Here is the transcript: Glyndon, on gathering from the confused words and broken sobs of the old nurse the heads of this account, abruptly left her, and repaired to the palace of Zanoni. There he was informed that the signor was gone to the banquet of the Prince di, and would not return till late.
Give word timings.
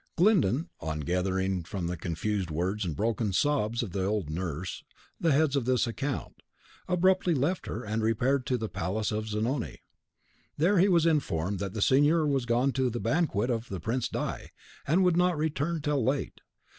Glyndon, 0.17 0.67
on 0.79 1.01
gathering 1.01 1.61
from 1.63 1.85
the 1.85 1.95
confused 1.95 2.49
words 2.49 2.85
and 2.85 2.95
broken 2.95 3.33
sobs 3.33 3.83
of 3.83 3.91
the 3.91 4.03
old 4.03 4.31
nurse 4.31 4.83
the 5.19 5.31
heads 5.31 5.55
of 5.55 5.65
this 5.65 5.85
account, 5.85 6.41
abruptly 6.87 7.35
left 7.35 7.67
her, 7.67 7.83
and 7.83 8.01
repaired 8.01 8.47
to 8.47 8.57
the 8.57 8.67
palace 8.67 9.11
of 9.11 9.27
Zanoni. 9.27 9.83
There 10.57 10.79
he 10.79 10.87
was 10.89 11.05
informed 11.05 11.59
that 11.59 11.73
the 11.75 11.83
signor 11.83 12.25
was 12.25 12.47
gone 12.47 12.71
to 12.71 12.89
the 12.89 12.99
banquet 12.99 13.51
of 13.51 13.69
the 13.69 13.79
Prince 13.79 14.09
di, 14.09 14.47
and 14.87 15.03
would 15.03 15.17
not 15.17 15.37
return 15.37 15.81
till 15.81 16.03
late. 16.03 16.41